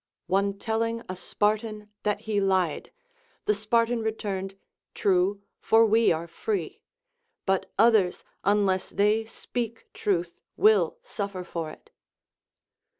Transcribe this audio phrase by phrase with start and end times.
[0.25, 2.91] One telling a Spartan that he lied,
[3.45, 4.57] the Spartan returned:
[4.95, 6.81] True, for we are free;
[7.45, 11.91] but others, unless they speak truth, will suffer for it.